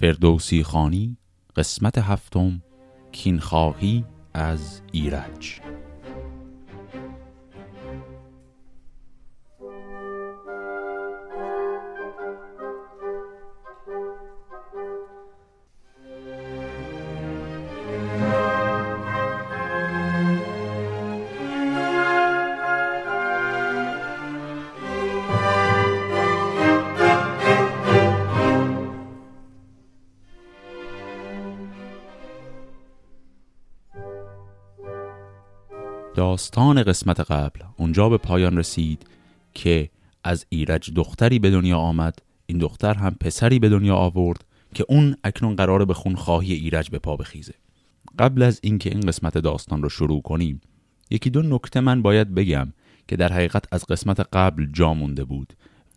[0.00, 1.16] فردوسی خانی
[1.56, 2.62] قسمت هفتم
[3.12, 5.60] کینخواهی از ایرج.
[36.40, 39.06] داستان قسمت قبل اونجا به پایان رسید
[39.54, 39.90] که
[40.24, 42.18] از ایرج دختری به دنیا آمد.
[42.46, 44.44] این دختر هم پسری به دنیا آورد
[44.74, 47.54] که اون اکنون قراره به خونخواهی ایرج به پا بخیزه.
[48.18, 50.60] قبل از اینکه این قسمت داستان رو شروع کنیم
[51.10, 52.72] یکی دو نکته من باید بگم
[53.08, 55.52] که در حقیقت از قسمت قبل جا مونده بود.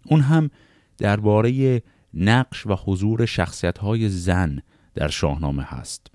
[0.05, 0.49] اون هم
[0.97, 1.81] درباره
[2.13, 4.61] نقش و حضور شخصیت های زن
[4.95, 6.12] در شاهنامه هست.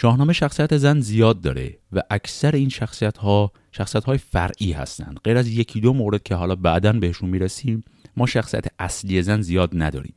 [0.00, 5.20] شاهنامه شخصیت زن زیاد داره و اکثر این شخصیت ها شخصیت های فرعی هستند.
[5.24, 7.84] غیر از یکی دو مورد که حالا بعدا بهشون می‌رسیم
[8.16, 10.14] ما شخصیت اصلی زن زیاد نداریم.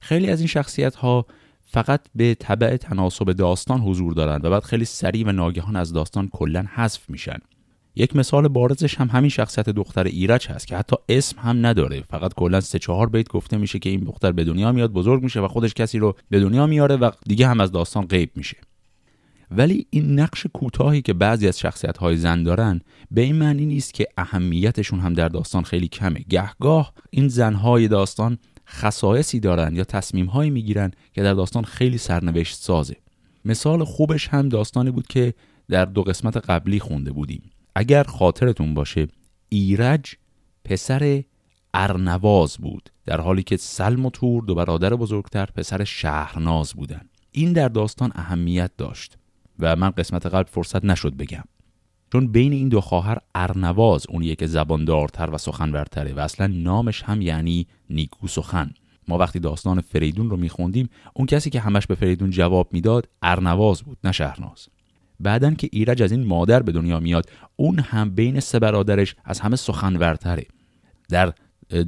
[0.00, 1.26] خیلی از این شخصیت ها
[1.60, 6.28] فقط به طبع تناسب داستان حضور دارند و بعد خیلی سریع و ناگهان از داستان
[6.28, 7.38] کلا حذف میشن.
[7.96, 12.02] یک مثال بارزش هم همین شخصیت دختر ایرج هست که حتی اسم هم نداره.
[12.10, 15.40] فقط کلا سه چهار بیت گفته میشه که این دختر به دنیا میاد بزرگ میشه
[15.40, 18.56] و خودش کسی رو به دنیا میاره و دیگه هم از داستان غیب میشه.
[19.50, 23.94] ولی این نقش کوتاهی که بعضی از شخصیت های زن دارن به این معنی نیست
[23.94, 26.20] که اهمیتشون هم در داستان خیلی کمه.
[26.28, 32.56] گهگاه این زنهای داستان خصایصی دارن یا تصمیم هایی می‌گیرن که در داستان خیلی سرنوشت
[32.56, 32.96] سازه.
[33.44, 35.34] مثال خوبش هم داستانی بود که
[35.68, 37.50] در دو قسمت قبلی خونده بودیم.
[37.74, 39.08] اگر خاطرتون باشه
[39.48, 40.14] ایرج
[40.64, 41.22] پسر
[41.74, 47.08] ارنواز بود در حالی که سلم و تور دو برادر بزرگتر پسر شهرناز بودن.
[47.30, 49.18] این در داستان اهمیت داشت.
[49.58, 51.44] و من قسمت قبل فرصت نشد بگم.
[52.12, 57.22] چون بین این دو خواهر ارنواز اونیه که زباندارتر و سخنورتره و اصلا نامش هم
[57.22, 58.70] یعنی نیکو سخن.
[59.08, 63.82] ما وقتی داستان فریدون رو میخوندیم اون کسی که همش به فریدون جواب می‌داد ارنواز
[63.82, 64.68] بود نه شهرناز.
[65.20, 69.40] بعدن که ایرج از این مادر به دنیا میاد اون هم بین سه برادرش از
[69.40, 70.46] همه سخنورتره.
[71.08, 71.32] در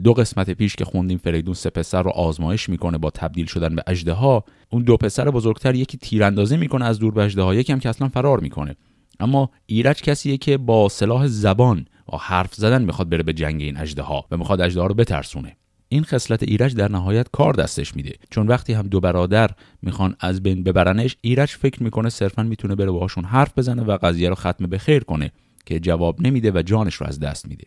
[0.05, 3.83] دو قسمت پیش که خوندیم فریدون سه پسر رو آزمایش می‌کنه با تبدیل شدن به
[3.87, 7.73] اجده ها اون دو پسر بزرگتر یکی تیراندازی می‌کنه از دور به اجده ها یکی
[7.73, 8.77] هم که اصلا فرار می‌کنه.
[9.21, 13.77] اما ایرج کسیه که با سلاح زبان و حرف زدن می‌خواد بره به جنگ این
[13.77, 15.57] اجده ها و می‌خواد اجده ها رو بترسونه.
[15.89, 18.13] این خصلت ایرج در نهایت کار دستش میده.
[18.31, 19.51] چون وقتی هم دو برادر
[19.83, 24.29] می‌خوان از بین ببرنش ایرج فکر می‌کنه صرفا می‌تونه بره باهاشون حرف بزنه و قضیه
[24.29, 25.33] رو ختم به خیر کنه
[25.67, 27.65] که جواب نمیده و جانش رو از دست میده.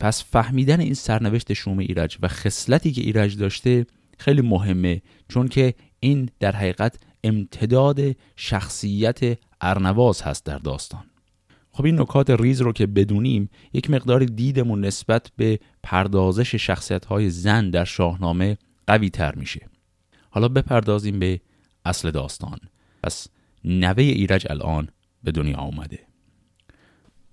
[0.00, 3.86] پس فهمیدن این سرنوشت شوم ایرج و خصلتی که ایرج داشته
[4.18, 8.00] خیلی مهمه چون که این در حقیقت امتداد
[8.36, 11.04] شخصیت ارنواز هست در داستان.
[11.72, 17.30] خب این نکات ریز رو که بدونیم یک مقدار دیدمون نسبت به پردازش شخصیت های
[17.30, 19.68] زن در شاهنامه قوی تر میشه.
[20.30, 21.40] حالا بپردازیم به
[21.84, 22.58] اصل داستان.
[23.02, 23.26] پس
[23.64, 24.88] نوه ایرج الان
[25.24, 26.09] به دنیا آمده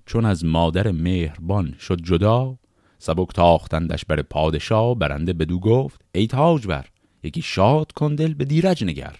[0.07, 2.57] چون از مادر مهربان شد جدا
[3.00, 6.85] سبک تاختندش بر پادشاه برنده بدو گفت ای تاج بر
[7.23, 9.16] یکی شاد کن دل به دیرج نگر.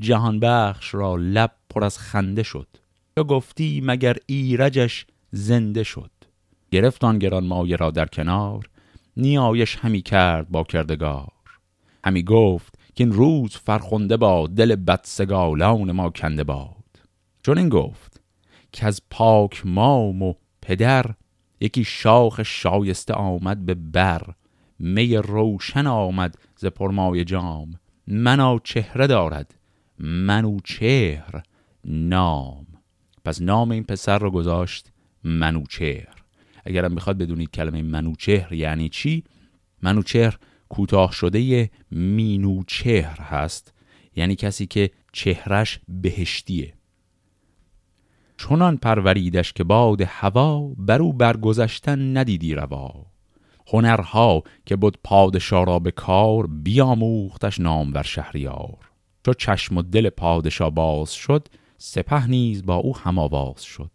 [0.00, 2.66] جهان بخش را لب پر از خنده شد.
[3.16, 6.10] یا گفتی مگر ایرجش زنده شد.
[6.70, 8.70] گرفتان گران مایه را در کنار
[9.16, 11.32] نیایش همی کرد با کردگار.
[12.04, 16.76] همی گفت که این روز فرخنده با دل بدسگالان ما کنده باد.
[17.42, 18.11] چون این گفت
[18.72, 21.14] که از پاک مام و پدر
[21.60, 24.22] یکی شاخ شایسته آمد به بر.
[24.78, 27.80] می روشن آمد ز پرمای جام.
[28.06, 29.54] منا چهره دارد
[29.98, 31.42] منو چهر
[31.84, 32.66] نام.
[33.24, 34.92] پس نام این پسر رو گذاشت
[35.24, 36.14] منوچهر
[36.64, 39.24] اگرم می‌خواد بدونید کلمه منوچهر یعنی چی
[39.82, 43.74] منوچهر کوتاه شده مینوچهر هست.
[44.16, 46.74] یعنی کسی که چهرش بهشتیه.
[48.48, 53.06] چنان پروریدش که باد هوا برو برگذشتن ندیدی روا.
[53.72, 58.78] هنرها که بود پادشاه را به کار بیاموختش نامور شهریار.
[59.26, 61.48] چو چشم و دل پادشاه باز شد
[61.78, 63.90] سپه نیز با او هم آواز شد.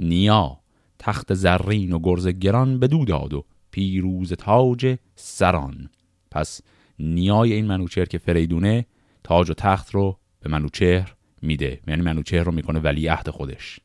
[0.00, 0.58] نیا
[0.98, 5.90] تخت زرین و گرز گران بدو داد و پیروز تاج سران.
[6.30, 6.60] پس
[6.98, 8.86] نیای این منوچهر که فریدونه
[9.24, 11.80] تاج و تخت رو به منوچهر میده.
[11.86, 13.80] یعنی منوچهر رو می‌کنه ولی عهد خودش.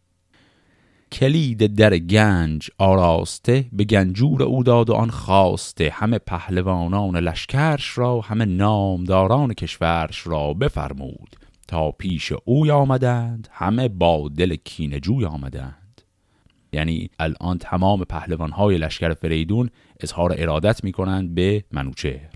[1.14, 8.22] کلید در گنج آراسته به گنجور او داد و آن خواسته همه پهلوانان لشکرش را
[8.22, 11.36] همه نامداران کشورش را بفرمود.
[11.68, 16.02] تا پیش اوی آمدند همه با دل کینجوی آمدند.
[16.74, 19.70] یعنی الان تمام پهلوانهای لشکر فریدون
[20.00, 22.30] اظهار ارادت می‌کنند به منوچهر.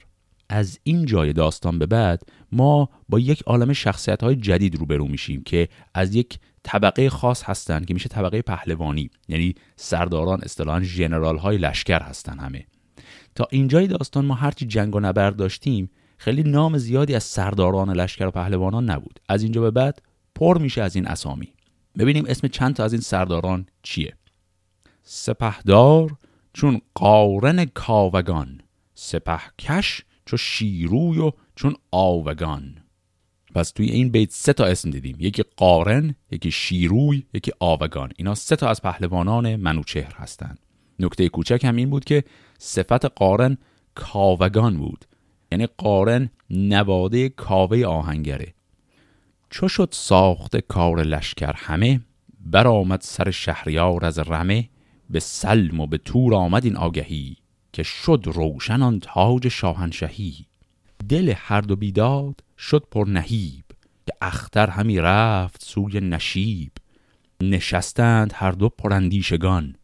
[0.50, 2.22] از این جای داستان به بعد
[2.52, 7.86] ما با یک عالم شخصیت های جدید روبرو میشیم که از یک طبقه خاص هستند
[7.86, 12.66] که میشه طبقه پهلوانی یعنی سرداران اصطلاحا ژنرال های لشکر هستن همه.
[13.36, 18.28] تا اینجای داستان ما هرچی جنگ و نبرد داشتیم خیلی نام زیادی از سرداران لشکر
[18.28, 19.20] و پهلوانان نبود.
[19.30, 20.02] از اینجا به بعد
[20.36, 21.54] پر میشه از این اسامی.
[21.98, 24.14] ببینیم اسم چند تا از این سرداران چیه.
[25.04, 26.18] سپهدار
[26.54, 28.62] چون قارن کاوگان
[28.94, 32.78] سپهکش چو شیروی و چون آوگان.
[33.56, 35.16] پس توی این بیت سه تا اسم دیدیم.
[35.20, 38.10] یکی قارن یکی شیروی یکی آوگان.
[38.18, 40.60] اینا سه تا از پهلوانان منوچهر هستند.
[41.00, 42.24] نکته کوچک هم این بود که
[42.58, 43.58] صفت قارن
[43.96, 45.06] کاوگان بود.
[45.52, 48.54] یعنی قارن نواده کاوه آهنگره.
[49.50, 52.02] چو شد ساخت کار لشکر همه
[52.40, 54.70] برآمد سر شهریار از رمه
[55.10, 57.38] به سلم و به تور آمد این آگهی
[57.74, 60.46] که شد روشن آن تاج شاهنشهی.
[61.10, 63.66] دل هر دو بیداد شد پر نهیب
[64.06, 66.72] که اختر همی رفت سوی نشیب.
[67.42, 69.76] نشستند هر دو پرندیشگان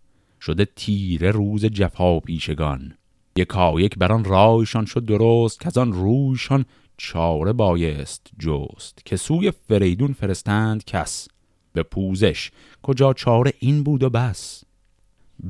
[0.42, 2.94] شده تیره روز جفا پیشگان.
[3.36, 6.66] یکا یک بران رایشان شد درست که از آن رویشان
[6.98, 9.02] چاره بایست جست.
[9.06, 11.28] که سوی فریدون فرستند کس.
[11.74, 12.52] به پوزش.
[12.82, 14.64] کجا چاره این بود و بس؟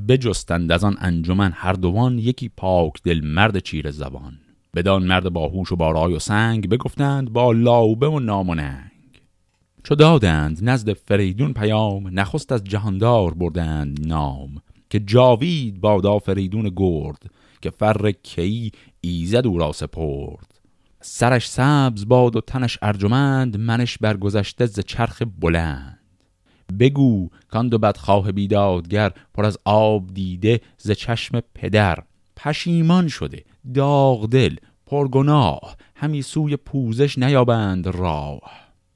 [0.07, 4.39] بجستند از آن انجمن هر دوان یکی پاک دل مرد چیر زبان.
[4.75, 8.91] بدان مرد باهوش و بارای و سنگ بگفتند با لاوبه و نام و ننگ.
[9.83, 17.31] چو دادند نزد فریدون پیام نخست از جهاندار بردند نام که جاوید بادا فریدون گرد
[17.61, 18.71] که فر کی
[19.01, 20.59] ایزد او را سپرد.
[21.01, 25.99] سرش سبز باد و تنش ارجمند منش برگذشته ز چرخ بلند.
[26.79, 32.03] بگو کان دو بدخواه بیدادگر پر از آب دیده ز چشم پدر.
[32.43, 33.43] پشیمان شده
[33.73, 34.55] داغ دل
[34.85, 38.41] پرگناه همی سوی پوزش نیابند راه.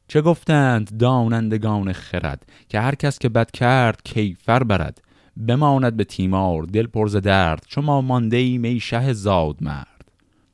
[0.08, 5.02] چه گفتند دانندگان خرد که هر کس که بد کرد کیفر برد
[5.48, 10.12] بماند به تیمار دل پرز درد چون ما مانده ای شه زاد مرد.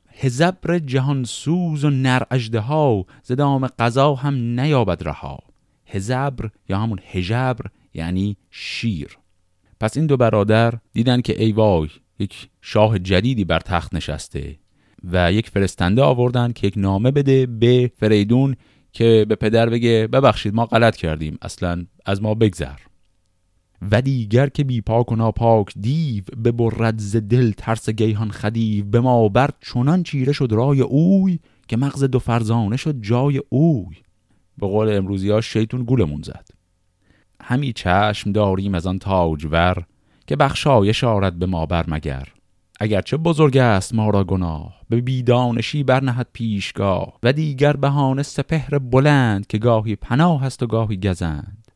[0.08, 5.38] هزبر جهان سوز و نر اجده ها زدام قضا هم نیابد رها.
[5.86, 9.18] هزبر یا همون هجبر یعنی شیر.
[9.80, 11.88] پس این دو برادر دیدن که ای وای
[12.18, 14.56] یک شاه جدیدی بر تخت نشسته
[15.12, 18.56] و یک فرستنده آوردن که یک نامه بده به فریدون
[18.92, 22.76] که به پدر بگه ببخشید ما غلط کردیم اصلا از ما بگذر.
[23.90, 28.84] و دیگر که بی پاک و ناپاک دیو به برد ز دل ترس گیهان خدیو
[28.84, 31.38] به ما بر چنان چیره شد رای اوی
[31.68, 33.96] که مغز دو فرزانه شد جای اوی.
[34.58, 36.48] به قول امروزی ها شیطون گولمون زد.
[37.40, 39.84] همی چشم داریم از آن تاجور
[40.26, 42.28] که بخشایش آرد به ما بر مگر.
[42.80, 49.46] اگرچه بزرگ است ما را گناه به بیدانشی برنهد پیشگاه و دیگر بهانه سپهر بلند
[49.46, 51.70] که گاهی پناه است و گاهی گزند.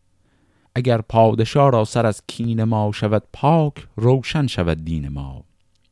[0.74, 5.44] اگر پادشاه را سر از کین ما شود پاک روشن شود دین ما.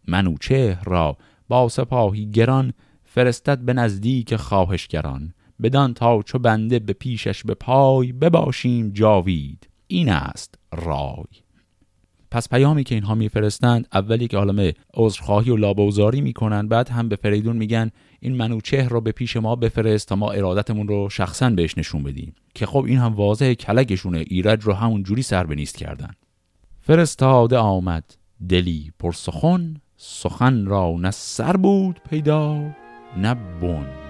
[0.08, 1.16] منوچهر را
[1.48, 2.72] با سپاهی گران
[3.04, 5.32] فرستد به نزدیک خواهشگران.
[5.62, 9.68] بدان تا چو بنده به پیشش به پای بباشیم جاوید.
[9.86, 11.45] این است رای.
[12.30, 17.16] پس پیامی که اینها میفرستند اولی که عالم عذرخواهی و لابوزاری می‌کنن بعد هم به
[17.16, 17.90] فریدون میگن
[18.20, 22.34] این منوچهر رو به پیش ما بفرست تا ما ارادتمون رو شخصا بهش نشون بدیم.
[22.54, 26.10] که خب این هم واضح کلکشونه ایرج رو همون جوری سر به نیست کردن.
[26.80, 28.16] فرستاده آمد
[28.48, 29.12] دلی پر
[29.96, 32.70] سخن را نه سر بود پیدا
[33.16, 34.05] نه بن.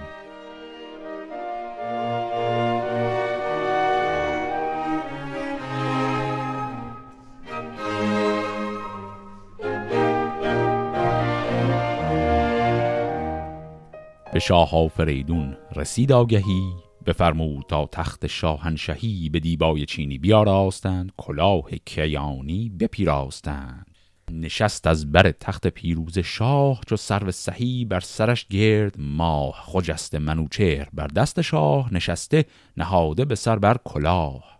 [14.33, 16.73] به شاه آفریدون رسید آگهی
[17.05, 23.85] بفرمود تا تخت شاهنشهی به دیبای چینی بیاراستند کلاه کیانی بپیراستند.
[24.31, 29.53] نشست از بر تخت پیروز شاه چو سرو سهی بر سرش گرد ماه.
[29.65, 32.45] خجست منوچهر بر دست شاه نشسته
[32.77, 34.59] نهاده به سر بر کلاه.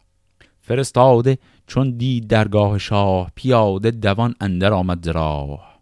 [0.59, 5.76] فرستاده چون دید درگاه شاه پیاده دوان اندر آمد راه.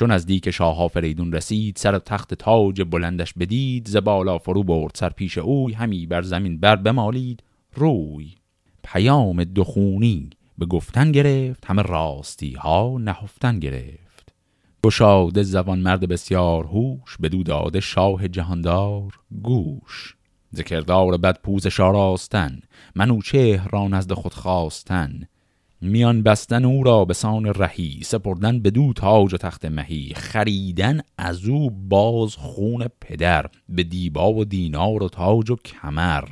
[0.00, 4.92] چون از دیک شاه فریدون رسید سر تخت تاج بلندش بدید ز بالا فرو برد
[4.94, 7.42] سر پیش اوی همی بر زمین بر بمالید.
[7.74, 8.34] روی
[8.84, 14.34] پیام دخونی به گفتن گرفت همه راستی ها نهفتن گرفت.
[14.84, 20.16] گشاده زبان مرد بسیار هوش بدو داده شاه جهاندار گوش.
[20.56, 22.60] ذکردار بد پوزش آراستن
[22.94, 25.28] منوچهر را نزد خود خواستن.
[25.82, 31.00] میان بستن او را به سان رهی سپردن به دو تاج و تخت مهی خریدن
[31.18, 36.24] از او باز خون پدر به دیبا و دینار و تاج و کمر.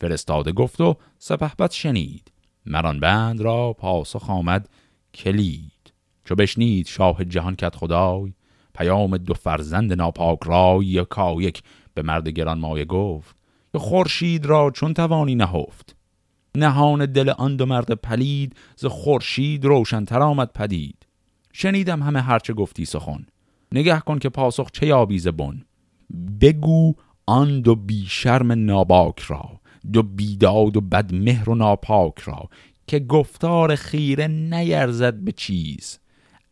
[0.00, 2.32] فرستاده گفت و سپهبد شنید.
[2.66, 4.68] مران بند را پاسخ آمد
[5.14, 5.92] کلید.
[6.24, 8.32] چو بشنید شاه جهان کت خدای
[8.74, 11.62] پیام دو فرزند ناپاک رای یا کایک
[11.94, 13.36] به مرد گران مایه گفت
[13.78, 15.96] خورشید را چون توانی نهفت.
[16.54, 21.06] نهان دل آن دو مرد پلید ز خورشید روشنتر آمد پدید.
[21.52, 23.26] شنیدم همه هرچه گفتی سخن.
[23.72, 25.62] نگه کن که پاسخ چه یابی ز بن.
[26.40, 26.94] بگو
[27.26, 29.60] آن دو بی شرم ناباک را
[29.92, 32.48] دو بیداد و بد مهر و ناپاک را
[32.86, 35.98] که گفتار خیره نیرزد به چیز.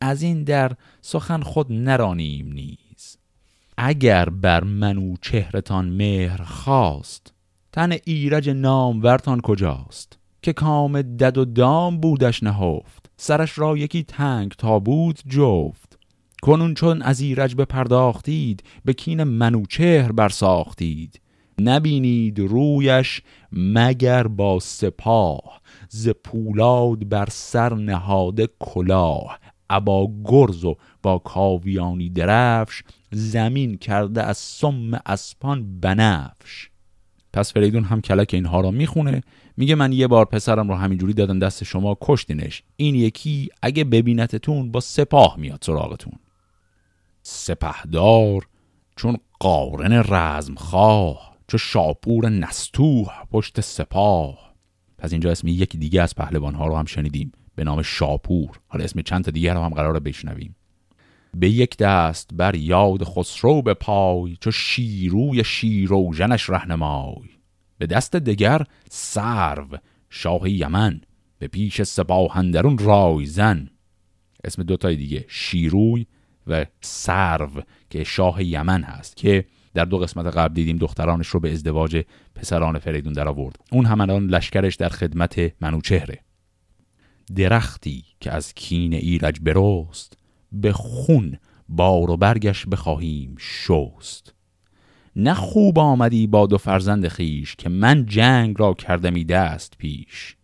[0.00, 3.19] از این در سخن خود نرانیم نیز.
[3.76, 7.35] اگر بر منو چهرتان مهر خواست
[7.78, 8.49] تن ایرج
[9.02, 15.18] ورتان کجاست؟ که کام دد و دام بودش نهفت سرش را یکی تنگ تا بود
[15.28, 15.99] جفت.
[16.42, 21.20] کنون چون از ایرج بپرداختید به کین منوچهر برساختید.
[21.61, 29.38] نبینید رویش مگر با سپاه ز پولاد بر سر نهاده کلاه.
[29.70, 32.82] ابا گرز و با کاویانی درفش
[33.12, 36.67] زمین کرده از سم اسپان بنفش.
[37.38, 39.23] پس فریدون هم کلک اینها را می‌خونه.
[39.57, 42.62] میگه من یه بار پسرم رو همینجوری دادم دست شما کشتینش.
[42.76, 46.12] این یکی اگه ببینتتون با سپاه میاد سراغتون.
[47.23, 48.47] سپهدار
[48.97, 54.54] چون قارن رزم خواه چو شاپور نستوه پشت سپاه.
[54.99, 58.61] پس اینجا اسم یکی دیگه از پهلوان ها رو هم شنیدیم به نام شاپور.
[58.68, 60.57] حالا اسم چند تا دیگه رو هم قرار بشنویم.
[61.38, 67.28] به یک دست بر یاد خسرو به پای چو شیروی شیروژنش رهنمای.
[67.78, 69.78] به دست دگر سرو
[70.11, 71.00] شاه یمن
[71.38, 73.71] به پیش سپاهندرون رایزن
[74.45, 76.07] اسم دوتای دیگه شیروی
[76.47, 81.52] و سرو که شاه یمن هست که در دو قسمت قبل دیدیم دخترانش رو به
[81.52, 82.04] ازدواج
[82.35, 83.57] پسران فریدون در آورد.
[83.73, 86.18] اون همانان لشکرش در خدمت منوچهره.
[87.37, 90.17] درختی که از کین ایرج برست
[90.52, 91.38] به خون
[91.69, 94.35] بار و برگش بخواهیم شست.
[95.17, 100.37] نه خوب آمدی با دو فرزند خیش که من جنگ را کردمی دست پیش.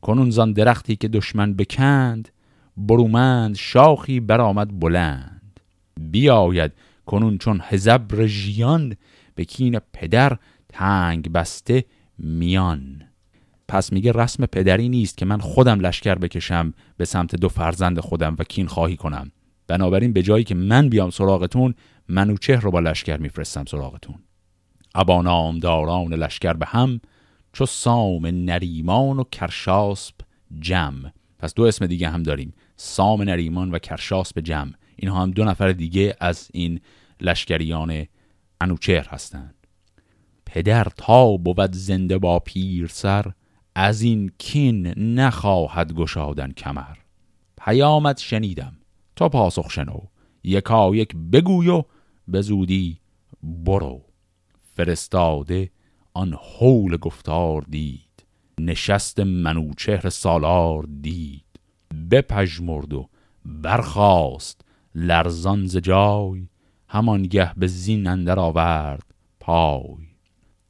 [0.00, 2.28] کنون زان درختی که دشمن بکند
[2.76, 5.60] برومند شاخی برآمد بلند.
[6.00, 6.72] بیاید
[7.06, 8.96] کنون چون هزبر ژیان
[9.34, 10.38] به کین پدر
[10.68, 11.84] تنگ بسته
[12.18, 13.02] میان.
[13.68, 18.36] پس میگه رسم پدری نیست که من خودم لشکر بکشم به سمت دو فرزند خودم
[18.38, 19.32] و کین خواهی کنم.
[19.72, 21.74] بنابراین به جایی که من بیام سراغتون
[22.08, 24.14] منوچه رو با لشکر میفرستم سراغتون.
[24.94, 27.00] ابا نامداران لشکر به هم
[27.52, 30.14] چو سام نریمان و کرشاسب
[30.60, 31.12] جم.
[31.38, 34.72] پس دو اسم دیگه هم داریم سام نریمان و کرشاسب جم.
[34.96, 36.80] اینها هم دو نفر دیگه از این
[37.20, 38.06] لشکریان
[38.60, 39.54] منوچهر هستند.
[40.46, 43.32] پدر تا بود زنده با پیر سر
[43.74, 44.86] از این کین
[45.20, 46.96] نخواهد گشادن کمر.
[47.64, 48.76] پیامت شنیدم.
[49.22, 50.00] تا پاسخ شنو.
[50.44, 51.82] یکا یک بگوی و
[52.28, 53.00] به زودی
[53.42, 54.02] برو.
[54.74, 55.70] فرستاده
[56.14, 58.26] آن حول گفتار دید.
[58.60, 61.44] نشست منوچهر سالار دید.
[62.10, 63.08] بپژمرد و
[63.44, 64.64] برخاست
[64.94, 66.48] لرزان ز جای.
[66.88, 70.06] همانگه به زین اندر آورد پای.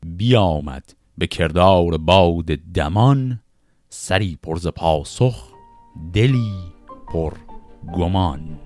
[0.07, 3.41] بیامد به کردار باد دمان.
[3.89, 5.53] سری پرز پاسخ
[6.13, 6.73] دلی
[7.09, 7.42] پر
[7.91, 8.59] گمان.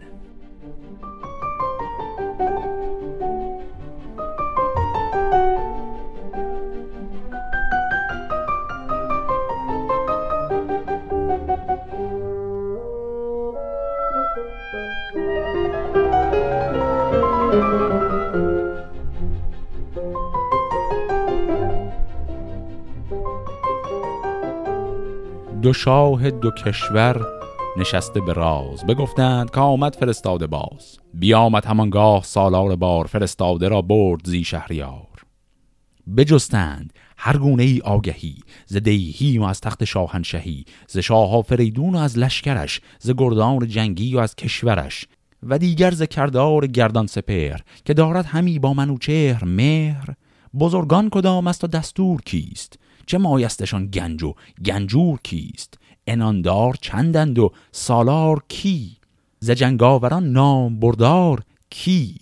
[25.62, 27.35] دو شاه دو کشور
[27.78, 28.86] نشسته به راز.
[28.86, 30.98] بگفتند که آمد فرستاده باز.
[31.14, 35.06] بیامد همانگاه سالار بار فرستاده را برد زی شهریار.
[36.16, 41.98] بجستند هر گونه ای آگهی ز دیهی و از تخت شاهنشهی ز شاه فریدون و
[41.98, 45.06] از لشکرش ز گردان جنگی و از کشورش
[45.42, 50.14] و دیگر ز کردار گردان سپر که دارد همی با منوچهر مهر.
[50.58, 57.52] بزرگان کدام است و دستور کیست؟ چه مایستشان گنج و گنجور کیست؟ اناندار چندند و
[57.72, 58.96] سالار کی؟
[59.40, 62.16] ز جنگاوران نام بردار کی؟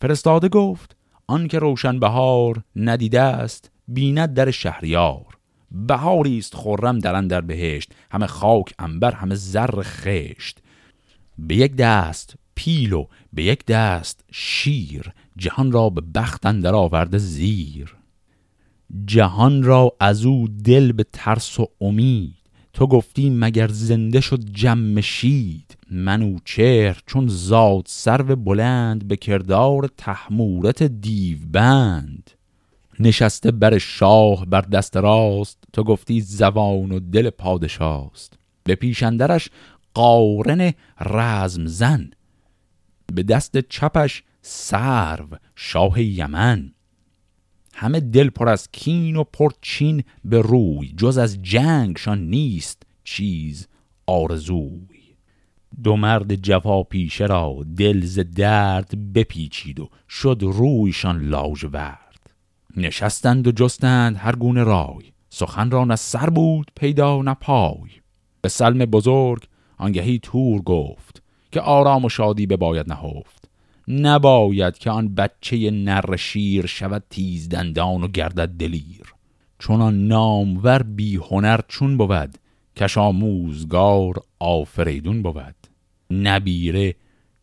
[0.00, 5.26] فرستاده گفت آن که روشن بهار ندیده است بیند در شهریار.
[5.70, 10.58] بهاری است خرم در اندر بهشت همه خاک انبر همه زر خشت.
[11.38, 17.18] به یک دست پیل و به یک دست شیر جهان را به بخت اندر آورده
[17.18, 17.96] زیر.
[19.04, 22.43] جهان را از او دل به ترس و امید.
[22.74, 30.82] تو گفتی مگر زنده شد جمشید منو چهر چون زاد سرو بلند به کردار تحمورت
[30.82, 32.30] دیو بند.
[33.00, 38.38] نشسته بر شاه بر دست راست تو گفتی زبان و دل پادشاست.
[38.64, 39.48] به پیشندرش
[39.94, 42.10] قارن رزم زن.
[43.14, 46.72] به دست چپش سرو شاه یمن.
[47.74, 53.68] همه دل پر از کین و پر چین به روی جز از جنگشان نیست چیز
[54.06, 55.16] آرزوی.
[55.82, 62.30] دو مرد جفا پیشه را دل ز درد بپیچید و شد رویشان لاژورد.
[62.76, 65.12] نشستند و جستند هر گونه رای.
[65.30, 67.90] سخن را نه سر بود پیدا نه پای.
[68.40, 69.42] به سلم بزرگ
[69.78, 73.43] آنگهی تور گفت که آرام و شادی به باید نهفت.
[73.88, 79.14] نباید که آن بچه نر شیر شود تیز دندان و گردد دلیر.
[79.58, 82.38] چون آن نامور بی هنر چون بود
[82.76, 85.54] کش آموزگار آفریدون بود.
[86.10, 86.94] نبیره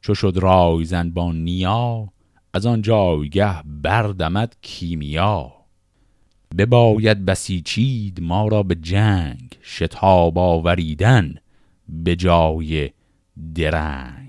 [0.01, 2.07] چو شد رایزن با نیا
[2.53, 5.53] از آن جایگه بردمد کیمیا.
[6.57, 11.35] بباید بسیچید ما را به جنگ شتاب آوریدن
[11.89, 12.89] به جای
[13.55, 14.20] درنگ.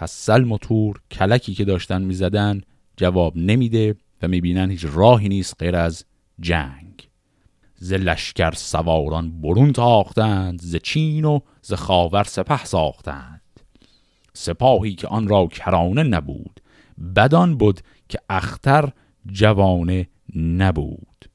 [0.00, 2.60] پس سلم و تور کلکی که داشتن می‌زدن
[2.96, 6.04] جواب نمیده و می‌بینن هیچ راهی نیست غیر از
[6.40, 7.08] جنگ.
[7.74, 13.40] ز لشکر سواران برون تاختند ز چین و ز خاور سپه ساختند.
[14.32, 16.60] سپاهی که آن را کرانه نبود
[17.16, 18.92] بدان بود که اختر
[19.26, 21.30] جوانه نبود.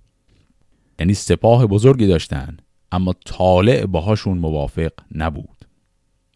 [0.99, 2.57] یعنی سپاه بزرگی داشتن
[2.91, 5.54] اما طالع باهاشون موافق نبود.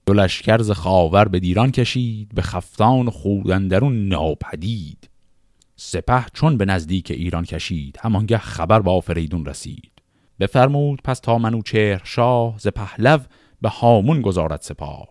[0.10, 5.10] دو لشکر ز خاور به دیران کشید به خفتان خودندرون ناپدید.
[5.76, 9.92] سپه چون به نزدیک ایران کشید همانگه خبر با آفریدون رسید.
[10.40, 13.18] بفرمود پس تا منوچهر شاه ز پهلو
[13.62, 15.08] به هامون گذارد سپاه.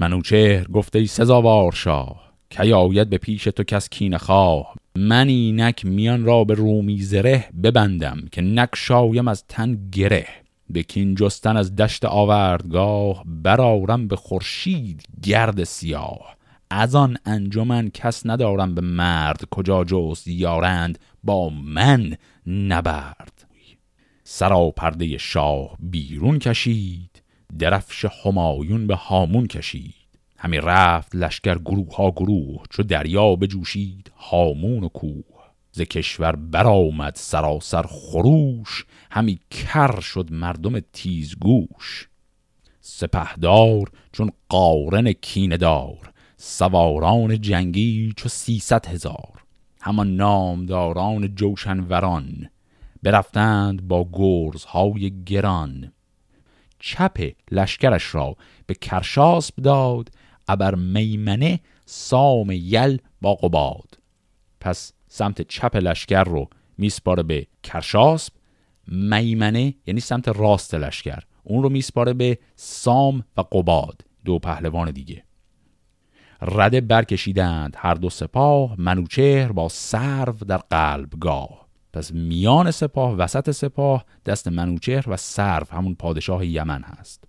[0.00, 5.84] منوچهر گفته ای سزاوار شاه کی آید به پیش تو کس کین خواه؟ من اینک
[5.84, 10.45] میان را به رومی زره ببندم که نک شایم از تن گره.
[10.70, 16.36] به کین جستن از دشت آوردگاه برارم به خورشید گرد سیاه.
[16.70, 23.46] از آن انجمن کس ندارم به مرد کجا جست یارند با من نبرد.
[24.24, 27.22] سرا پرده شاه بیرون کشید
[27.58, 29.94] درفش همایون به هامون کشید.
[30.38, 35.35] همی رفت لشکر گروه ها گروه چو دریا بجوشید هامون و کوه.
[35.76, 42.08] ز کشور برآمد سراسر خروش همی کر شد مردم تیزگوش.
[42.80, 49.44] سپهدار چون قارن کیندار سواران جنگی چو سیصد هزار.
[49.80, 52.50] همان نامداران جوشنوران
[53.02, 55.92] برفتند با گرزهای گران.
[56.78, 58.36] چپ لشکرش را
[58.66, 60.10] به کرشاسب داد
[60.48, 63.98] ابر میمنه سام یل با قباد.
[64.60, 66.48] پس سمت چپ لشکر رو
[66.78, 68.32] میسپاره به کرشاسب
[68.88, 71.22] میمنه یعنی سمت راست لشکر.
[71.42, 75.24] اون رو میسپاره به سام و قباد دو پهلوان دیگه.
[76.42, 81.68] رده برکشیدند هر دو سپاه منوچهر با سرو در قلبگاه.
[81.92, 87.24] پس میان سپاه وسط سپاه دست منوچهر و سرو همون پادشاه یمن هست.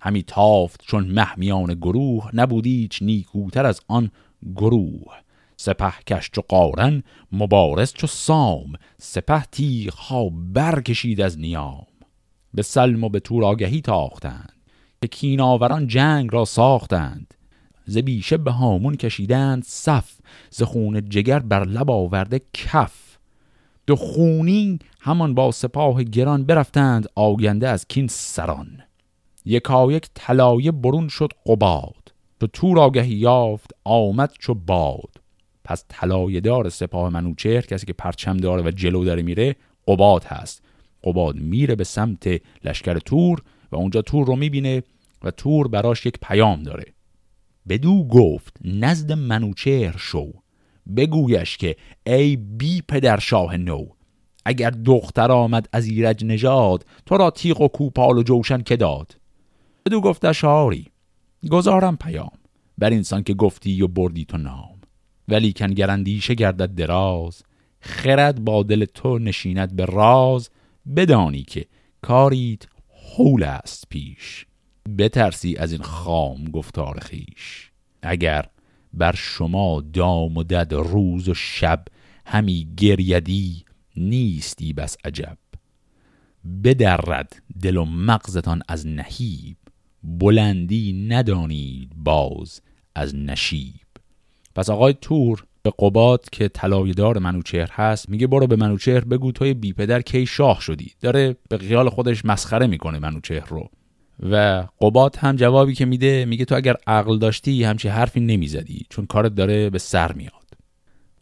[0.00, 4.10] همی تافت چون محمیان گروه نبودیچ نیکوتر از آن
[4.56, 5.23] گروه.
[5.56, 11.86] سپه کش چو قارن مبارز چو سام سپه تیغ ها برکشید از نیام.
[12.54, 14.52] به سلم و به تور آگهی تاختند
[15.00, 17.34] که کیناوران جنگ را ساختند.
[17.86, 20.10] ز بیشه به هامون کشیدند صف
[20.50, 23.18] ز خون جگر بر لب آورده کف.
[23.86, 28.82] دو خونی همان با سپاه گران برفتند آگنده از کین سران.
[29.44, 35.23] یکایک طلایه برون شد قباد تو تور آگهی یافت آمد چو باد.
[35.64, 39.56] پس طلایه دار سپاه منوچهر کسی که پرچم داره و جلو داره میره
[39.88, 40.62] قباد هست.
[41.04, 44.82] قباد میره به سمت لشکر تور و اونجا تور رو می‌بینه
[45.22, 46.84] و تور براش یک پیام داره.
[47.68, 50.32] بدو گفت نزد منوچهر شو.
[50.96, 53.86] بگویش که ای بی پدر شاه نو
[54.44, 59.16] اگر دختر آمد از ایرج نژاد تو را تیغ و کوپال و جوشن که داد؟
[59.86, 60.86] بدو گفته شاری
[61.50, 62.38] گذارم پیام.
[62.78, 64.73] بر اینسان که گفتی و بردی تو نام.
[65.28, 67.42] ولی کن گرندیشه گردد دراز
[67.80, 70.50] خرد با دل تو نشیند به راز
[70.96, 71.66] بدانی که
[72.02, 74.46] کاریت حول است پیش.
[74.98, 77.70] بترسی از این خام گفتار خیش
[78.02, 78.46] اگر
[78.92, 81.84] بر شما دام و دد روز و شب
[82.26, 83.64] همی گریدی
[83.96, 85.38] نیستی بس عجب.
[86.64, 89.56] بدرد دل و مغزتان از نهیب
[90.02, 92.60] بلندی ندانید باز
[92.94, 93.83] از نشیب.
[94.54, 99.54] پس آقای تور به قباد که طلایه‌دار منوچهر هست میگه برو به منوچهر بگو توی
[99.54, 100.92] بی پدر کی شاه شدی.
[101.00, 103.68] داره به خیال خودش مسخره می‌کنه منوچهر رو.
[104.30, 109.06] و قباد هم جوابی که میده میگه تو اگر عقل داشتی همچی حرفی نمی‌زدی چون
[109.06, 110.32] کارت داره به سر میاد.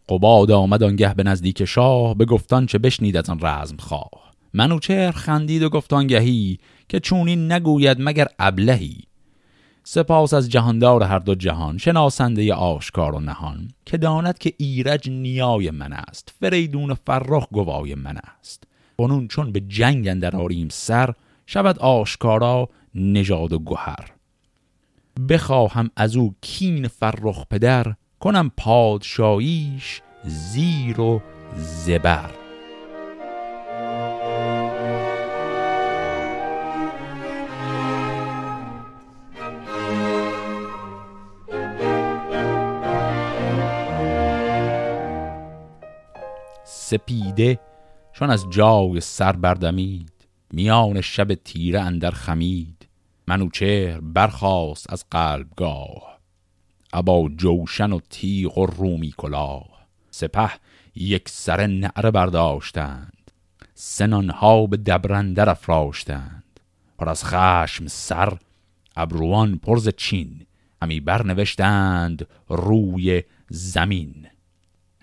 [0.08, 5.10] قباد آمد آنگه به نزدیک شاه به گفتان چه بشنید از آن رزم خواه منوچهر
[5.10, 8.98] خندید و گفتان گهی که چونین نگوید مگر ابلهی.
[9.84, 15.70] سپاس از جهاندار هر دو جهان شناسنده آشکار و نهان که داند که ایرج نیای
[15.70, 18.64] من است فریدون فرخ گوای من است.
[18.98, 21.14] کنون چون به جنگ اندر آریم سر
[21.46, 24.12] شود آشکارا نژاد و گوهر
[25.28, 31.22] بخواهم از او کین فرخ پدر کنم پادشاهیش زیر و
[31.56, 32.41] زبر.
[46.92, 47.59] سپیده
[48.12, 50.12] چون از جای سر بردمید
[50.52, 52.88] میان شب تیره اندر خمید.
[53.26, 56.18] منوچهر برخاست از قلبگاه
[56.92, 59.87] ابا جوشن و تیغ و رومی کلاه.
[60.11, 60.50] سپه
[60.94, 63.31] یک سر نعره برداشتند
[63.74, 66.61] سنانها به دبرندر افراشتند.
[66.98, 68.38] پر از خشم سر
[68.96, 70.46] ابروان پرز چین
[70.83, 74.26] همی برنوشتند روی زمین.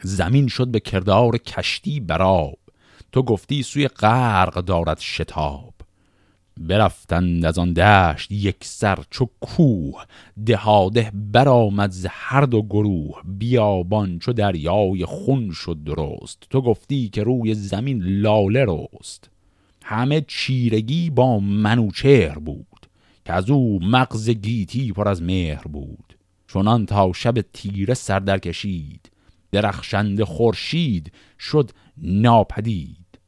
[0.01, 2.59] زمین شد به کردار کشتی براب
[3.11, 5.73] تو گفتی سوی غرق دارد شتاب.
[6.59, 10.03] برفتند از آن دشت یک سر چو کوه.
[10.45, 13.21] دهاده برآمد ز هر دو گروه.
[13.25, 16.43] بیابان چو دریای خون شد درست.
[16.49, 19.29] تو گفتی که روی زمین لاله رست.
[19.83, 22.87] همه چیرگی با منوچهر بود
[23.25, 26.17] که از او مغز گیتی پر از مهر بود.
[26.47, 29.11] چونان تا شب تیره سر در کشید
[29.51, 33.19] درخشند خورشید شد ناپدید.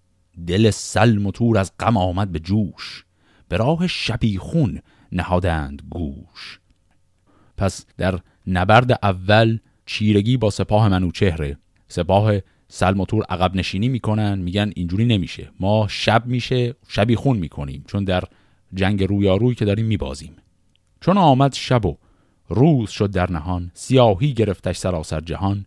[0.47, 3.05] دل سلم و تور از غم آمد به جوش.
[3.49, 4.79] به راه شبیخون
[5.12, 6.60] نهادند گوش.
[7.57, 11.57] پس در نبرد اول چیرگی با سپاه منوچهره
[11.88, 12.34] سپاه
[12.67, 15.51] سلم و تور عقب نشینی می‌کنن میگن اینجوری نمیشه.
[15.60, 17.84] ما شب میشه شبیخون می‌کنیم.
[17.88, 18.23] چون در
[18.73, 20.36] جنگ رویاروی که داریم میبازیم.
[21.01, 21.97] چون آمد شب و
[22.49, 25.65] روز شد در نهان سیاهی گرفتش سراسر جهان.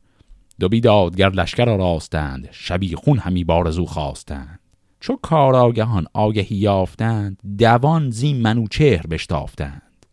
[0.60, 4.60] دو بیدادگر لشکر را راستند شبی خون همی بارزو خواستند.
[5.00, 10.06] چو کاراگهان آگهی یافتند دوان زی منوچهر بشتافتند.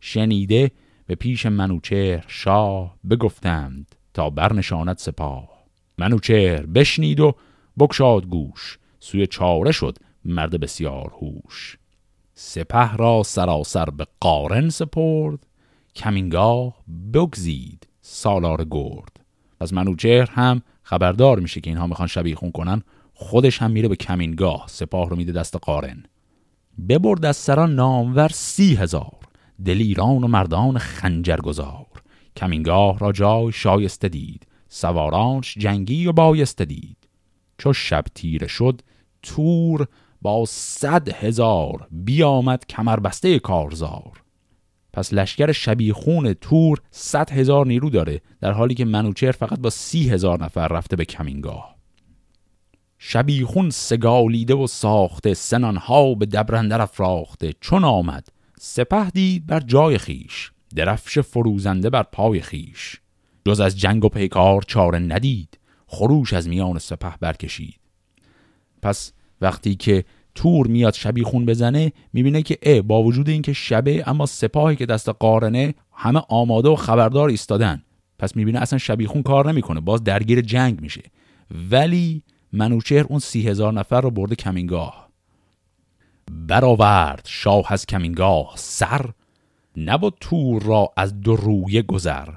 [0.00, 0.70] شنیده
[1.06, 5.48] به پیش منوچهر شاه بگفتند تا برنشاند سپاه.
[5.98, 7.34] منوچهر بشنید و
[7.78, 11.78] بکشاد گوش سوی چاره شد مرد بسیار هوش.
[12.34, 15.46] سپه را سراسر به قارن سپرد
[15.94, 16.74] کمینگاه
[17.14, 19.17] بگزید سالار گرد.
[19.60, 22.82] پس منوچهر هم خبردار میشه که اینها می‌خوان شبیخون کنن.
[23.14, 24.64] خودش هم میره به کمینگاه.
[24.68, 26.02] سپاه رو میده دست قارن.
[26.88, 29.18] ببرد از سران نامور سی هزار.
[29.64, 31.86] دلیران و مردان خنجر گذار
[32.36, 34.46] کمینگاه را جای شایسته دید.
[34.68, 36.96] سوارانش جنگی و بایسته دید.
[37.58, 38.82] چو شب تیره شد
[39.22, 39.86] تور
[40.22, 44.22] با صد هزار بیامد کمربسته کارزار.
[44.92, 50.08] پس لشکر شبیخون تور 100 هزار نیرو داره در حالی که منوچهر فقط با سی
[50.10, 51.76] هزار نفر رفته به کمینگاه.
[52.98, 58.28] شبیخون سگالیده و ساخته سنانها به دبرندر افراخته چون آمد
[58.60, 63.00] سپه دید بر جای خیش درفش فروزنده بر پای خیش.
[63.46, 67.80] جز از جنگ و پیکار چاره ندید خروش از میان سپه برکشید.
[68.82, 74.26] پس وقتی که تور میاد شبیخون بزنه می‌بینه که اه با وجود اینکه شبه اما
[74.26, 77.82] سپاهی که دست قارنه همه آماده و خبردار ایستادن.
[78.18, 81.02] پس می‌بینه اصلا شبیخون کار نمی‌کنه باز درگیر جنگ میشه.
[81.70, 85.08] ولی منوچهر اون سی هزار نفر رو برده کمینگاه.
[86.46, 89.10] برآورد شاه از کمینگاه سر
[89.76, 92.28] نبود تور را از دو روی گذر.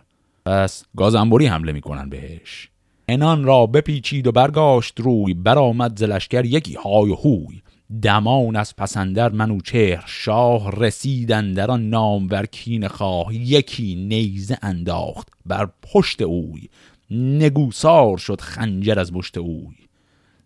[0.46, 2.70] پس گازنبوری حمله می‌کنن بهش.
[3.10, 7.62] انان را بپیچید و برگاشت روی برآمد ز لشکر یکی های و هوی.
[8.04, 15.70] دمان از پسندر منوچهر شاه رسیدن در آن نامور کین خواه یکی نیزه انداخت بر
[15.82, 16.70] پشت اوی
[17.12, 19.76] نگوسار شد خنجر از مشت اوی.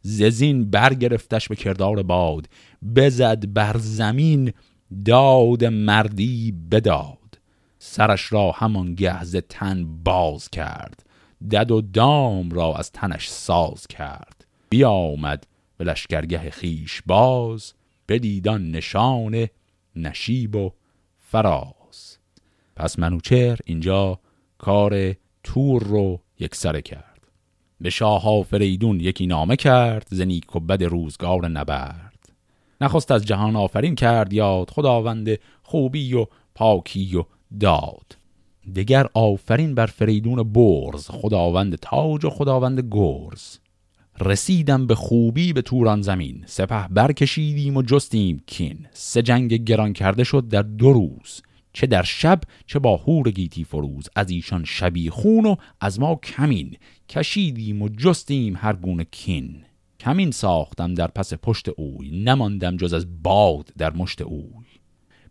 [0.02, 2.48] ززین برگرفتش به کردار باد
[2.96, 4.54] بزد بر زمین
[5.06, 7.40] داد مردی بداد.
[7.80, 11.06] سرش را همان گهز تن باز کرد
[11.52, 14.46] دد و دام را از تنش ساز کرد.
[14.70, 17.74] بیامد به لشکرگه خیش باز
[18.08, 19.48] بدیدان نشان
[19.96, 20.72] نشیب و
[21.18, 22.18] فراز.
[22.76, 24.20] پس منوچهر اینجا
[24.58, 27.16] کار تور رو یک سره کرد.
[27.82, 32.30] به شاه فریدون یکی نامه کرد زنیک و بد روزگار نبرد.
[32.82, 37.24] نخست از جهان آفرین کرد یاد خداوند خوبی و پاکی و
[37.60, 38.18] داد.
[38.76, 43.58] دگر آفرین بر فریدون برز خداوند تاج و خداوند گرز.
[44.20, 46.44] رسیدم به خوبی به توران زمین.
[46.46, 48.88] سپه برکشیدیم و جستیم کین.
[48.92, 51.42] سه جنگ گران کرده شد در دو روز.
[51.74, 54.10] چه در شب چه با هور گیتی فروز.
[54.16, 56.78] از ایشان شبی خون و از ما کمین.
[57.10, 59.64] کشیدیم و جستیم هر گونه کین.
[60.00, 62.24] کمین ساختم در پس پشت اوی.
[62.24, 64.66] نماندم جز از باد در مشت اوی.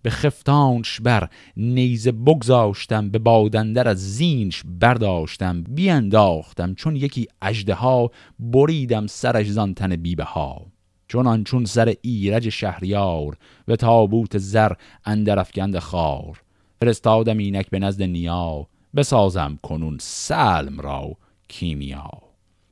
[0.04, 8.10] به خفتانش بر نیزه بگذاشتم به بادندر از زینش برداشتم بیانداختم چون یکی اجده ها
[8.38, 10.66] بریدم سرش زان تن بیبه ها
[11.08, 13.36] چون چون سر ایرج شهریار
[13.68, 14.72] و تابوت زر
[15.04, 16.42] اندر افگند خار.
[16.80, 21.16] فرستادم اینک به نزد نیا بسازم کنون سلم را
[21.48, 22.10] کیمیا.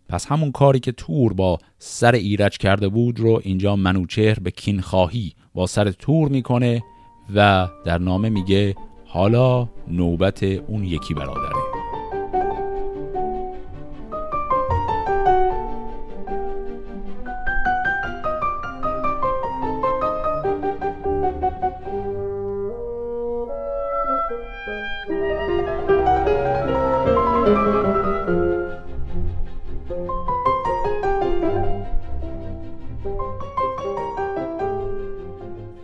[0.08, 4.80] پس همون کاری که تور با سر ایرج کرده بود رو اینجا منوچهر به کین
[4.80, 6.82] خواهی با سر تور می‌کنه.
[7.34, 8.74] و در نامه میگه
[9.06, 11.71] حالا نوبت اون یکی برادره.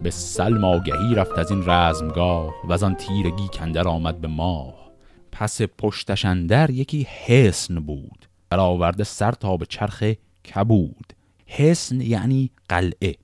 [0.08, 4.90] به سلم آگهی رفت از این رزمگاه و از آن تیرگی کندر آمد به ماه.
[5.32, 10.04] پس پشتش اندر یکی حسن بود برآورده سر تا به چرخ
[10.54, 11.12] کبود.
[11.46, 13.14] حسن یعنی قلعه.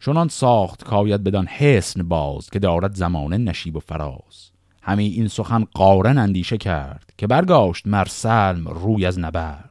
[0.00, 4.50] چنان ساخت کاید بدان حسن باز که دارد زمانه نشیب و فراز.
[4.82, 9.69] همه این سخن قارن اندیشه کرد که برگاشت مر سلم روی از نبرد.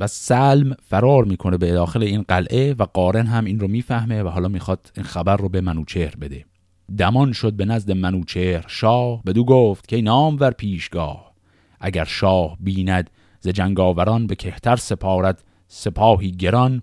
[0.00, 4.28] و سلم فرار می‌کنه به داخل این قلعه و قارن هم این رو می‌فهمه و
[4.28, 6.44] حالا می‌خواد این خبر رو به منوچهر بده.
[6.98, 8.64] دمان شد به نزد منوچهر.
[8.68, 11.32] شاه بدو گفت که نام ور پیشگاه.
[11.80, 16.82] اگر شاه بیند ز جنگاوران به کهتر سپارد سپاهی گران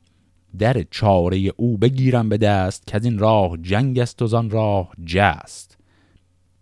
[0.59, 4.91] در چاره او بگیرم به دست که از این راه جنگ است و زان راه
[5.05, 5.77] جست.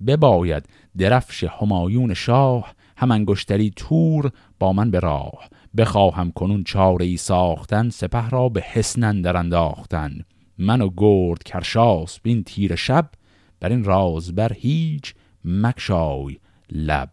[0.07, 0.65] بباید
[0.97, 5.49] درفش همایون شاه هم انگشتری تور با من به راه.
[5.77, 10.25] بخواهم کنون چاره ای ساختن سپه را به حسن در انداختن.
[10.57, 13.09] من و گرد کرشاس بین تیر شب
[13.59, 15.13] بر این راز بر هیچ
[15.45, 16.37] مکشای
[16.71, 17.09] لب.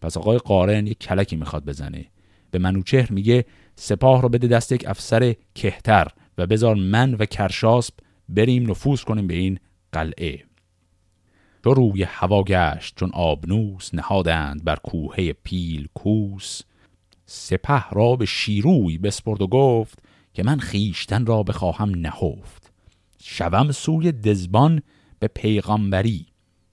[0.00, 2.06] پس آقای قارن یک کلکی می‌خواد بزنه.
[2.50, 3.44] به منوچهر میگه
[3.76, 7.94] سپاه رو بده دست یک افسر کهتر و بذار من و کرشاسب
[8.28, 9.58] بریم نفوذ کنیم به این
[9.92, 10.44] قلعه.
[11.62, 16.62] تو روی هوا گشت چون آبنوس نهادند بر کوهه پیل کوس.
[17.26, 19.98] سپه را به شیروی بسپرد و گفت
[20.34, 22.72] که من خیشتن را بخواهم نهفت.
[23.22, 24.82] شوم سوی دزبان
[25.18, 26.26] به پیغامبری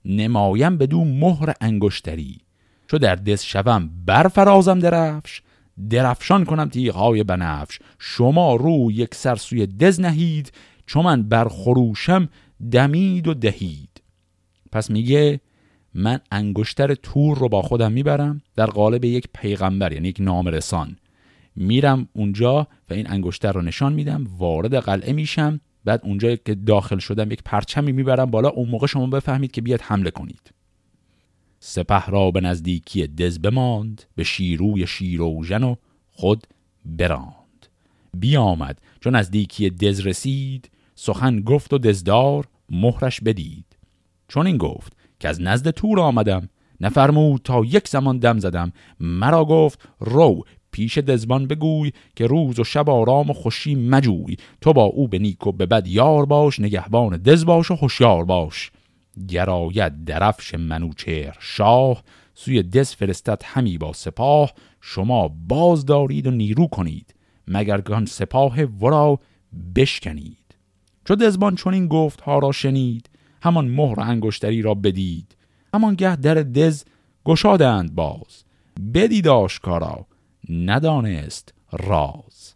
[0.04, 2.38] نمایم بدو مهر انگشتری.
[2.86, 5.42] چو در دز شوم برفرازم درفش
[5.90, 7.78] درفشان کنم تیغهای بنفش.
[7.98, 10.52] شما رو یک سر سوی دز نهید
[10.86, 12.28] چون من بر خروشم
[12.70, 14.02] دمید و دهید.
[14.72, 15.40] پس میگه
[15.94, 20.96] من انگشتر تور رو با خودم می‌برم در قالب یک پیغمبر یعنی یک نامرسان.
[21.56, 26.98] میرم اونجا و این انگشتر رو نشان میدم وارد قلعه میشم بعد اونجا که داخل
[26.98, 30.52] شدم یک پرچمی می‌برم بالا اون موقع شما بفهمید که بیاد حمله کنید.
[31.60, 35.74] سپه را به نزدیکی دز بماند به شیروی شیروژن و
[36.10, 36.46] خود
[36.84, 37.66] براند.
[38.14, 43.76] بیامد چون نزدیکی دز رسید سخن گفت و دزدار مهرش بدید.
[44.28, 46.48] چون این گفت که از نزد تور آمدم.
[46.80, 48.72] نفرمود تا یک زمان دم زدم.
[49.00, 54.36] مرا گفت رو پیش دزبان بگوی که روز و شب آرام و خوشی مجوی.
[54.60, 58.24] تو با او به نیک و به بد یار باش نگهبان دز باش و هوشیار
[58.24, 58.70] باش.
[59.28, 62.02] گراید درفش منوچهر شاه.
[62.34, 64.52] سوی دز فرستد همی با سپاه.
[64.80, 67.14] شما باز دارید و نیرو کنید.
[67.48, 69.18] مگر گان سپاه ورا
[69.76, 70.56] بشکنید.
[71.04, 73.08] چو دزبان چون این گفت ها را شنید.
[73.42, 75.36] همان مهر انگشتری را بدید.
[75.74, 76.84] همان گه در دز
[77.24, 78.44] گشادند باز.
[78.94, 80.06] بدید آشکارا
[80.48, 82.54] ندانست راز.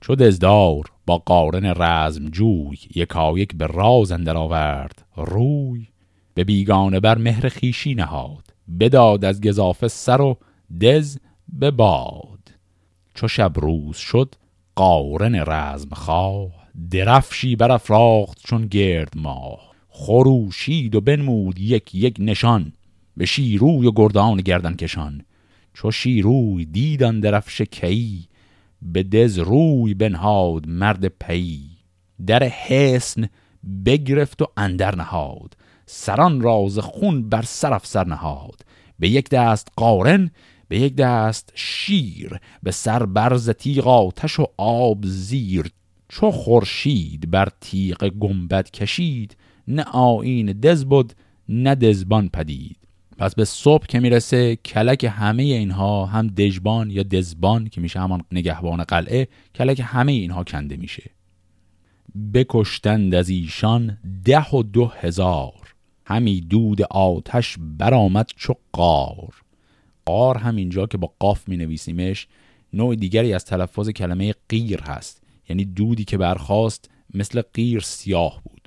[0.00, 5.86] چو دزدار با قارن رزم جوی یکایک به راز اندر آورد روی.
[6.34, 8.44] به بیگانه بر مهر خیشی نهاد.
[8.80, 10.36] بداد از گذافه سر و
[10.80, 11.18] دز
[11.48, 12.50] به باد.
[13.14, 14.34] چو شب روز شد
[14.74, 16.50] قارن رزم خواه.
[16.90, 19.67] درفشی برافراخت چون گرد ماه
[20.00, 22.72] خروشید و بنمود یک یک نشان
[23.16, 25.22] به شیروی و گردان گردن کشان.
[25.74, 28.28] چو شیروی دیدن درفش کی
[28.82, 31.60] به دز روی بنهاد مرد پی.
[32.26, 33.28] در حسن
[33.84, 35.56] بگرفت و اندر نهاد
[35.86, 38.60] سران راز خون بر سر سر نهاد.
[38.98, 40.30] به یک دست قارن
[40.68, 45.70] به یک دست شیر به سر برز تیغ آتش و آب زیر.
[46.08, 49.36] چو خورشید بر تیغ گنبد کشید
[49.68, 51.12] نه آین دز بود
[51.48, 52.76] نه دزبان پدید.
[53.18, 58.24] پس به صبح که می‌رسه کلک همه اینها هم دژبان یا دزبان که میشه همان
[58.32, 61.10] نگهبان قلعه کلک همه اینها کنده میشه.
[62.34, 65.74] بکشتند از ایشان ده و دو هزار.
[66.06, 69.34] همی دود آتش برآمد چو قار.
[70.04, 72.26] قار هم اینجا که با قاف می نویسیمش
[72.72, 75.22] نوع دیگری از تلفظ کلمه قیر هست.
[75.48, 78.57] یعنی دودی که برخواست مثل قیر سیاه بود.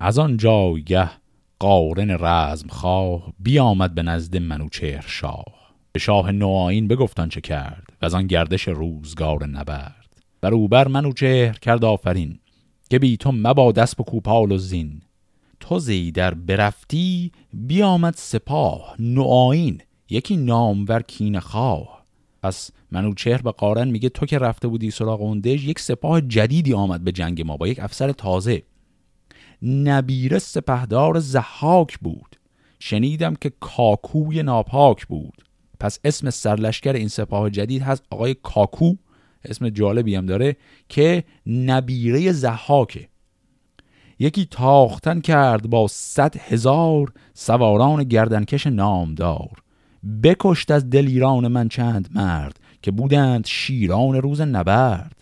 [0.00, 1.10] از آن جایگه
[1.58, 5.44] قارن رزم خواه بیامد به نزد منوچهر شاه
[5.92, 10.06] به شاه نوآین بگفتان چه کرد و از آن گردش روزگار نبرد.
[10.40, 12.38] بر اوبر منوچهر کرد آفرین
[12.90, 15.00] که بی تو مبا دست کوپال و زین.
[15.60, 19.80] تو زیدر برفتی بیامد سپاه نوآین
[20.10, 22.04] یکی نامور کین خواه.
[22.42, 27.04] پس منوچهر به قارن میگه تو که رفته بودی سراغ اون یک سپاه جدیدی آمد
[27.04, 28.62] به جنگ ما با یک افسر تازه.
[29.66, 32.36] نبیره سپهدار زحاک بود.
[32.78, 35.44] شنیدم که کاکوی ناپاک بود.
[35.80, 38.94] پس اسم سرلشکر این سپاه جدید هست آقای کاکو.
[39.44, 40.56] اسم جالبی هم داره
[40.88, 43.08] که نبیره زحاکه
[44.18, 49.62] یکی تاختن کرد با صد هزار سواران گردنکش نامدار.
[50.22, 55.16] بکشت از دلیران من چند مرد که بودند شیران روز نبرد.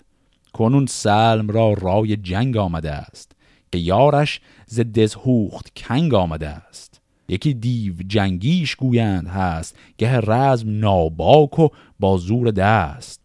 [0.53, 3.33] کنون سلم را رای جنگ آمده است.
[3.75, 7.01] که یارش ز دزهوخت کنگ آمده است.
[7.29, 11.69] یکی دیو جنگیش گویند هست گه رزم ناباک و
[12.01, 13.21] با زور دست.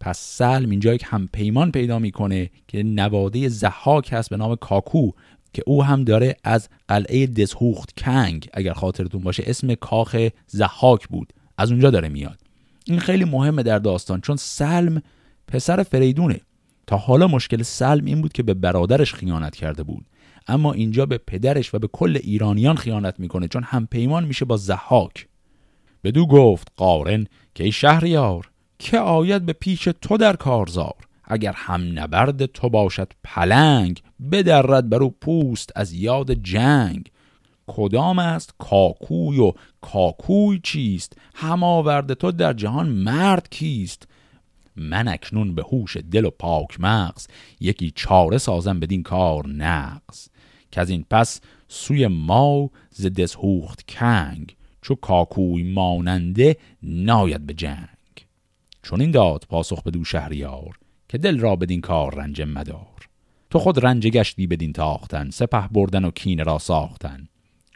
[0.00, 5.10] پس سلم اینجا یک هم پیمان پیدا می‌کنه که نواده زحاک هست به نام کاکو
[5.52, 11.32] که او هم داره از قلعه دزهوخت کنگ اگر خاطرتون باشه اسم کاخ زحاک بود.
[11.58, 12.38] از اونجا داره میاد.
[12.86, 15.02] این خیلی مهمه در داستان چون سلم
[15.46, 16.40] پسر فریدونه.
[16.86, 20.06] تا حالا مشکل سلم این بود که به برادرش خیانت کرده بود.
[20.48, 24.56] اما اینجا به پدرش و به کل ایرانیان خیانت می‌کنه چون هم پیمان میشه با
[24.56, 25.28] زحاک
[26.04, 31.98] بدو گفت قارن که ای شهریار که آید به پیش تو در کارزار؟ اگر هم
[31.98, 37.10] نبرد تو باشد پلنگ بدرد بر او پوست از یاد جنگ.
[37.66, 44.08] کدام است؟ کاکوی و کاکوی چیست؟ هم آورده تو در جهان مرد کیست؟
[44.76, 47.26] من اکنون به هوش دل و پاک مغز
[47.60, 50.28] یکی چاره سازم بدین کار نقص
[50.70, 57.88] که از این پس سوی ما ز دزهوخت کنگ چو کاکوی ماننده ناید به جنگ.
[58.82, 63.08] چون این داد پاسخ به دو شهریار که دل را بدین کار رنج مدار.
[63.50, 67.28] تو خود رنج گشتی بدین تاختن سپه بردن و کین را ساختن.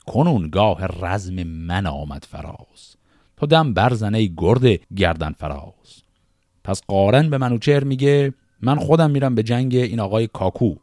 [0.06, 2.96] کنون گاه رزم من آمد فراز.
[3.36, 6.02] تو دم برزنه گرد گردن فراز.
[6.66, 10.74] پس قارن به منوچهر میگه من خودم میرم به جنگ این آقای کاکو.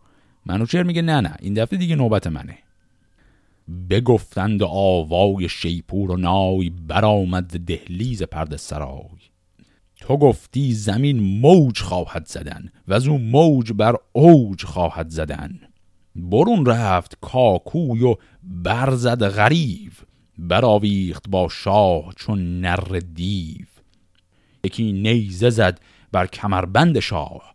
[0.46, 2.58] منوچهر میگه نه نه این دفعه دیگه نوبت منه.
[3.90, 9.24] بگفتند آوای شیپور و نای برآمد دهلیز پرد سرای.
[9.96, 15.60] تو گفتی زمین موج خواهد زدن و از اون موج بر اوج خواهد زدن.
[16.16, 19.92] برون رفت کاکوی و برزد غریو.
[20.38, 23.73] براویخت با شاه چون نر دیو.
[24.66, 25.80] یکی نیزه زد
[26.12, 27.54] بر کمربند شاه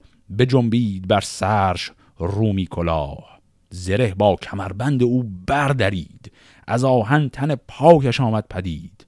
[0.48, 3.40] جنبید بر سرش رومی کلاه.
[3.70, 6.32] زره با کمربند او بردرید
[6.66, 9.06] از آهن تن پاکش آمد پدید.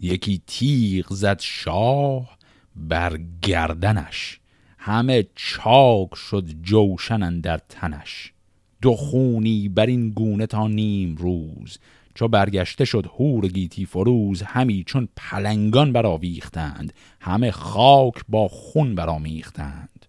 [0.00, 2.38] یکی تیغ زد شاه
[2.76, 4.40] بر گردنش
[4.78, 8.32] همه چاک شد جوشن در تنش.
[8.82, 11.78] دو خونی بر این گونه تا نیم روز
[12.16, 20.06] چو برگشته شد هور گیتی فروز همی چون پلنگان برآویختند همه خاک با خون برآمیختند.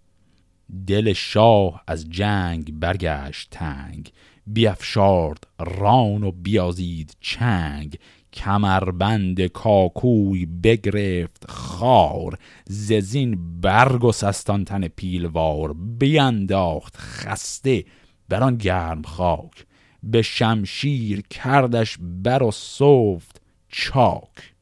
[0.87, 4.11] دل شاه از جنگ برگشت تنگ
[4.47, 7.97] بیافشارد ران و بیازید چنگ.
[8.33, 17.85] کمربند کاکوی بگرفت خار ززین برگ و سستان تن پیلوار بینداخت خسته
[18.29, 19.66] بران گرم خاک.
[20.03, 24.53] به شمشیر کردش بر و صفت چاک.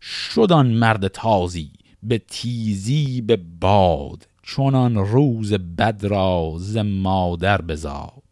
[0.00, 1.70] شدان مرد تازی
[2.02, 8.22] به تیزی به باد چونان روز بد را ز مادر بزاد.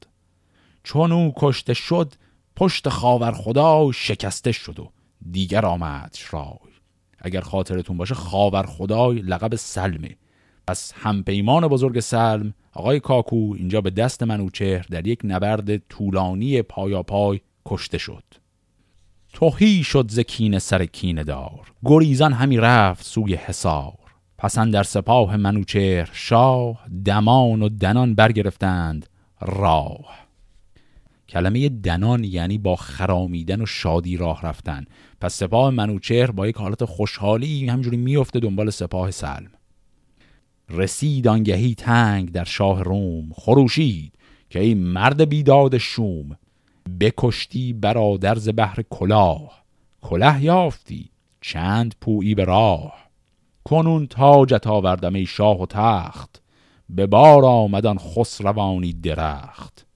[0.85, 2.13] چون او کشته شد
[2.57, 4.91] پشت خاور خدا شکسته شد و
[5.31, 6.73] دیگر آمدش رای.
[7.19, 10.17] اگر خاطرتون باشه خاور خدای لقب سلمه.
[10.67, 17.41] پس همپیمان بزرگ سلم آقای کاکو اینجا به دست منوچهر در یک نبرد طولانی پای
[17.67, 18.25] کشته شد.
[19.33, 21.73] توهی شد زکین سر کین دار.
[21.85, 23.95] گریزان همی رفت سوی حصار.
[24.39, 29.07] پسند در سپاه منوچهر شاه دمان و دنان برگرفتند
[29.41, 30.27] راه.
[31.29, 34.85] کلمه دنان یعنی با خرامیدن و شادی راه رفتن.
[35.21, 39.51] پس سپاه منوچهر با یک حالت خوشحالی همجوری میفته دنبال سپاه سلم.
[40.71, 44.13] رسید آنگهی تنگ در شاه روم خروشید
[44.51, 46.37] که ای مرد بیداد شوم
[47.01, 49.65] بکشتی برادر ز بحر کلاه
[50.01, 51.11] کله یافتی
[51.41, 53.07] چند پویی به راه.
[53.65, 56.43] کنون تاجت آوردم ای شاه و تخت
[56.89, 59.87] به بار آمدن خسروانی درخت.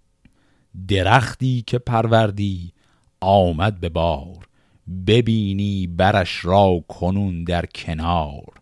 [0.89, 2.73] درختی که پروردی
[3.21, 4.49] آمد به بار
[5.07, 8.53] ببینی برش را کنون در کنار.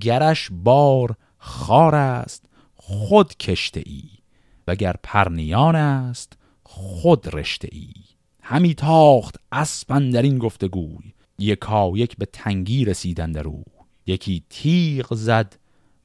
[0.00, 1.16] گرش بار
[1.46, 2.44] خار است
[2.76, 4.02] خود کشته ای.
[4.66, 7.92] وگر پرنیان است خود رشته ای.
[8.42, 11.12] همی تاخت اسپن در این گفتگوی.
[11.38, 13.64] یکا یک به تنگی رسیدن در او.
[14.06, 15.56] یکی تیغ زد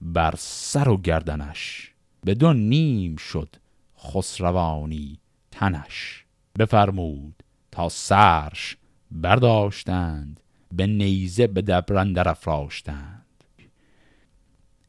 [0.02, 1.92] بر سر و گردنش.
[2.26, 3.56] بدون نیم شد
[4.00, 5.20] خسروانی
[5.52, 6.26] تنش.
[6.60, 8.78] بفرمود تا سرش
[9.12, 10.40] برداشتند
[10.72, 13.21] به نیزه به دبرندر افراشتند.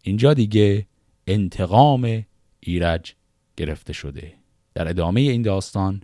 [0.03, 0.86] اینجا دیگه
[1.26, 2.24] انتقام
[2.61, 3.12] ایرج
[3.57, 4.32] گرفته شده.
[4.74, 6.03] در ادامه این داستان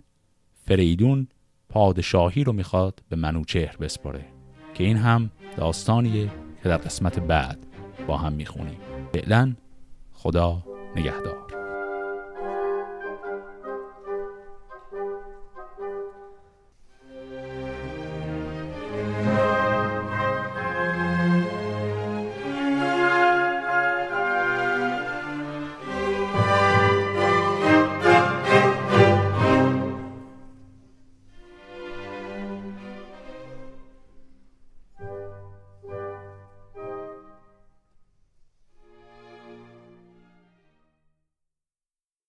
[0.65, 1.27] فریدون
[1.69, 4.25] پادشاهی رو می‌خواد به منوچهر بسپاره
[4.73, 6.29] که این هم داستانیه
[6.63, 7.57] که در قسمت بعد
[8.07, 8.77] با هم می‌خونیم.
[9.13, 9.55] فعلا
[10.13, 10.63] خدا
[10.95, 11.38] نگهدار.